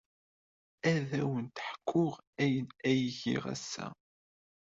Ad 0.91 1.09
awen-d-ḥkuɣ 1.21 2.13
ayen 2.41 2.67
ay 2.89 3.01
giɣ 3.19 3.43
ass-a. 3.53 3.87